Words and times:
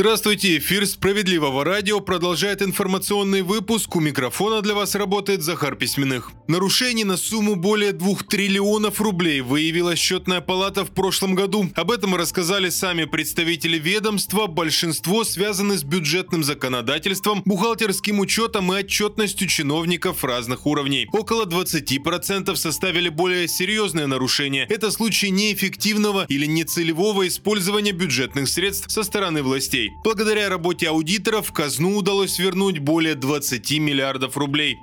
Здравствуйте, 0.00 0.56
эфир 0.56 0.86
«Справедливого 0.86 1.62
радио» 1.62 2.00
продолжает 2.00 2.62
информационный 2.62 3.42
выпуск. 3.42 3.94
У 3.96 4.00
микрофона 4.00 4.62
для 4.62 4.74
вас 4.74 4.94
работает 4.94 5.42
Захар 5.42 5.76
Письменных. 5.76 6.32
Нарушений 6.48 7.04
на 7.04 7.18
сумму 7.18 7.54
более 7.54 7.92
2 7.92 8.14
триллионов 8.26 9.02
рублей 9.02 9.42
выявила 9.42 9.94
счетная 9.96 10.40
палата 10.40 10.86
в 10.86 10.90
прошлом 10.92 11.34
году. 11.34 11.70
Об 11.74 11.90
этом 11.90 12.14
рассказали 12.14 12.70
сами 12.70 13.04
представители 13.04 13.76
ведомства. 13.76 14.46
Большинство 14.46 15.22
связаны 15.22 15.76
с 15.76 15.84
бюджетным 15.84 16.44
законодательством, 16.44 17.42
бухгалтерским 17.44 18.20
учетом 18.20 18.72
и 18.72 18.78
отчетностью 18.78 19.48
чиновников 19.48 20.24
разных 20.24 20.64
уровней. 20.64 21.10
Около 21.12 21.44
20% 21.44 22.56
составили 22.56 23.10
более 23.10 23.46
серьезные 23.48 24.06
нарушения. 24.06 24.64
Это 24.70 24.90
случаи 24.92 25.26
неэффективного 25.26 26.24
или 26.26 26.46
нецелевого 26.46 27.28
использования 27.28 27.92
бюджетных 27.92 28.48
средств 28.48 28.90
со 28.90 29.02
стороны 29.02 29.42
властей 29.42 29.89
Благодаря 30.02 30.48
работе 30.48 30.88
аудиторов 30.88 31.48
в 31.48 31.52
казну 31.52 31.96
удалось 31.96 32.38
вернуть 32.38 32.78
более 32.78 33.14
20 33.14 33.78
миллиардов 33.78 34.36
рублей. 34.36 34.78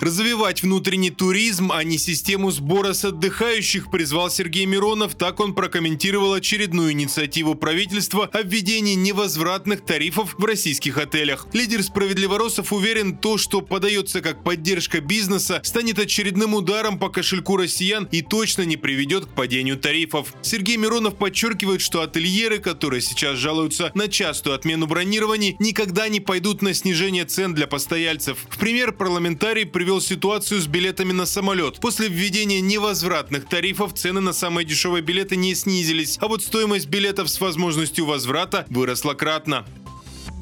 Развивать 0.00 0.62
внутренний 0.62 1.10
туризм, 1.10 1.72
а 1.72 1.82
не 1.82 1.98
систему 1.98 2.52
сбора 2.52 2.92
с 2.92 3.04
отдыхающих, 3.04 3.90
призвал 3.90 4.30
Сергей 4.30 4.64
Миронов. 4.64 5.16
Так 5.16 5.40
он 5.40 5.54
прокомментировал 5.54 6.34
очередную 6.34 6.92
инициативу 6.92 7.56
правительства 7.56 8.26
о 8.32 8.42
введении 8.42 8.94
невозвратных 8.94 9.84
тарифов 9.84 10.36
в 10.38 10.44
российских 10.44 10.98
отелях. 10.98 11.48
Лидер 11.52 11.82
справедливоросов 11.82 12.72
уверен, 12.72 13.16
то, 13.16 13.38
что 13.38 13.60
подается 13.60 14.20
как 14.20 14.44
поддержка 14.44 15.00
бизнеса, 15.00 15.60
станет 15.64 15.98
очередным 15.98 16.54
ударом 16.54 16.98
по 16.98 17.08
кошельку 17.08 17.56
россиян 17.56 18.08
и 18.12 18.22
точно 18.22 18.62
не 18.62 18.76
приведет 18.76 19.26
к 19.26 19.34
падению 19.34 19.78
тарифов. 19.78 20.32
Сергей 20.42 20.76
Миронов 20.76 21.16
подчеркивает, 21.16 21.80
что 21.80 22.02
ательеры, 22.02 22.58
которые 22.58 23.00
сейчас 23.00 23.36
жалуются 23.36 23.90
на 23.94 24.06
частую 24.06 24.54
отмену 24.54 24.86
бронирований, 24.86 25.56
никогда 25.58 26.08
не 26.08 26.20
пойдут 26.20 26.62
на 26.62 26.72
снижение 26.72 27.24
цен 27.24 27.52
для 27.52 27.66
постояльцев. 27.66 28.38
В 28.48 28.58
пример 28.58 28.92
парламентарий 28.92 29.66
привел 29.66 29.87
привел 29.88 30.02
ситуацию 30.02 30.60
с 30.60 30.66
билетами 30.66 31.12
на 31.12 31.24
самолет. 31.24 31.80
После 31.80 32.08
введения 32.08 32.60
невозвратных 32.60 33.48
тарифов 33.48 33.94
цены 33.94 34.20
на 34.20 34.34
самые 34.34 34.66
дешевые 34.66 35.02
билеты 35.02 35.34
не 35.34 35.54
снизились, 35.54 36.18
а 36.20 36.28
вот 36.28 36.42
стоимость 36.42 36.88
билетов 36.88 37.30
с 37.30 37.40
возможностью 37.40 38.04
возврата 38.04 38.66
выросла 38.68 39.14
кратно. 39.14 39.64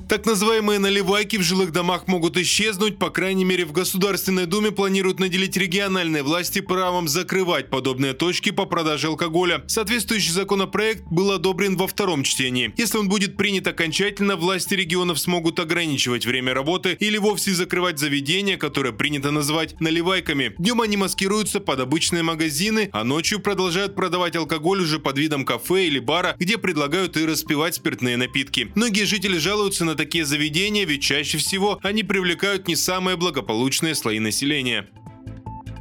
Так 0.09 0.25
называемые 0.25 0.79
наливайки 0.79 1.37
в 1.37 1.43
жилых 1.43 1.73
домах 1.73 2.07
могут 2.07 2.37
исчезнуть, 2.37 2.97
по 2.97 3.11
крайней 3.11 3.45
мере 3.45 3.65
в 3.65 3.73
Государственной 3.73 4.47
Думе 4.47 4.71
планируют 4.71 5.19
наделить 5.19 5.57
региональные 5.57 6.23
власти 6.23 6.61
правом 6.61 7.09
закрывать 7.09 7.71
подобные 7.71 8.13
точки 8.13 8.51
по 8.51 8.67
продаже 8.67 9.09
алкоголя. 9.09 9.65
Соответствующий 9.67 10.31
законопроект 10.31 11.03
был 11.11 11.33
одобрен 11.33 11.77
во 11.77 11.89
втором 11.89 12.23
чтении. 12.23 12.73
Если 12.77 12.99
он 12.99 13.09
будет 13.09 13.37
принят 13.37 13.67
окончательно, 13.67 14.37
власти 14.37 14.75
регионов 14.75 15.19
смогут 15.19 15.59
ограничивать 15.59 16.25
время 16.25 16.55
работы 16.55 16.97
или 17.01 17.19
вовсе 17.19 17.53
закрывать 17.53 17.99
заведения, 17.99 18.57
которые 18.57 18.93
принято 18.93 19.33
называть 19.33 19.81
наливайками. 19.81 20.55
Днем 20.57 20.83
они 20.83 20.97
маскируются 20.97 21.59
под 21.59 21.81
обычные 21.81 22.23
магазины, 22.23 22.91
а 22.93 23.03
ночью 23.03 23.41
продолжают 23.41 23.97
продавать 23.97 24.37
алкоголь 24.37 24.83
уже 24.83 25.01
под 25.01 25.19
видом 25.19 25.45
кафе 25.45 25.87
или 25.87 25.99
бара, 25.99 26.37
где 26.39 26.59
предлагают 26.59 27.17
и 27.17 27.27
распивать 27.27 27.75
спиртные 27.75 28.17
напитки. 28.17 28.71
Многие 28.77 29.05
жители 29.05 29.39
жалуются 29.39 29.85
на 29.85 29.96
такие 29.97 30.25
заведения, 30.25 30.85
ведь 30.85 31.03
чаще 31.03 31.39
всего 31.39 31.81
они 31.83 32.03
привлекают 32.03 32.69
не 32.69 32.77
самые 32.77 33.17
благополучные 33.17 33.95
слои 33.95 34.19
населения. 34.19 34.87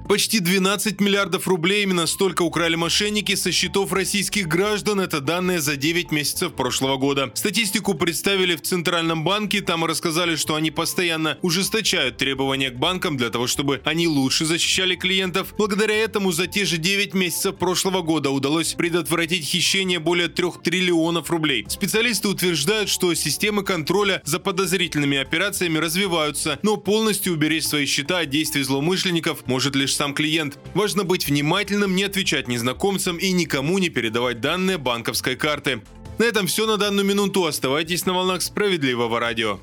Почти 0.08 0.39
12 0.39 1.02
миллиардов 1.02 1.48
рублей 1.48 1.82
именно 1.82 2.05
столько 2.05 2.43
украли 2.43 2.76
мошенники 2.76 3.33
со 3.33 3.52
счетов 3.52 3.92
российских 3.92 4.48
граждан. 4.48 4.99
Это 4.99 5.20
данные 5.20 5.60
за 5.60 5.77
9 5.77 6.11
месяцев 6.11 6.54
прошлого 6.54 6.98
года. 6.98 7.32
Статистику 7.33 7.95
представили 7.95 8.55
в 8.55 8.61
Центральном 8.61 9.23
банке. 9.23 9.61
Там 9.61 9.83
рассказали, 9.83 10.36
что 10.36 10.54
они 10.54 10.70
постоянно 10.70 11.39
ужесточают 11.42 12.17
требования 12.17 12.70
к 12.70 12.77
банкам 12.77 13.17
для 13.17 13.32
того, 13.32 13.48
чтобы 13.48 13.82
они 13.83 14.08
лучше 14.08 14.45
защищали 14.45 14.95
клиентов. 14.95 15.55
Благодаря 15.58 15.95
этому 15.95 16.32
за 16.32 16.45
те 16.45 16.66
же 16.66 16.77
9 16.77 17.16
месяцев 17.16 17.55
прошлого 17.55 18.04
года 18.04 18.30
удалось 18.30 18.76
предотвратить 18.76 19.43
хищение 19.43 19.98
более 19.98 20.27
3 20.27 20.49
триллионов 20.64 21.32
рублей. 21.32 21.66
Специалисты 21.67 22.27
утверждают, 22.27 22.89
что 22.89 23.11
системы 23.16 23.64
контроля 23.64 24.22
за 24.23 24.37
подозрительными 24.37 25.17
операциями 25.17 25.80
развиваются, 25.80 26.60
но 26.61 26.77
полностью 26.77 27.33
уберечь 27.33 27.66
свои 27.66 27.87
счета 27.87 28.20
от 28.20 28.30
действий 28.30 28.61
злоумышленников 28.61 29.48
может 29.48 29.76
лишь 29.95 29.98
сам 29.98 30.14
клиент. 30.14 30.60
Важно 30.73 31.04
быть 31.04 31.28
внимательным, 31.28 31.95
не 31.95 32.04
отвечать 32.04 32.48
незнакомцам 32.48 33.17
и 33.17 33.32
никому 33.32 33.80
не 33.80 33.89
передавать 33.89 34.42
данные 34.42 34.78
банковской 34.78 35.36
карты. 35.36 35.82
На 36.17 36.26
этом 36.26 36.48
все 36.48 36.66
на 36.66 36.78
данную 36.78 37.06
минуту. 37.06 37.45
Оставайтесь 37.45 38.05
на 38.05 38.14
волнах 38.14 38.42
справедливого 38.42 39.20
радио. 39.20 39.60